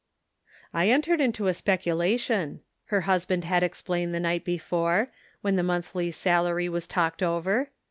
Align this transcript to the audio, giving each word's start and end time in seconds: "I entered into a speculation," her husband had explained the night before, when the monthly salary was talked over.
"I 0.73 0.89
entered 0.89 1.21
into 1.21 1.45
a 1.45 1.53
speculation," 1.53 2.61
her 2.85 3.01
husband 3.01 3.43
had 3.43 3.61
explained 3.61 4.15
the 4.15 4.19
night 4.19 4.43
before, 4.43 5.11
when 5.41 5.57
the 5.57 5.61
monthly 5.61 6.09
salary 6.09 6.67
was 6.67 6.87
talked 6.87 7.21
over. 7.21 7.69